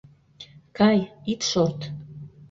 [0.77, 0.99] Кай,
[1.31, 1.79] ит шорт!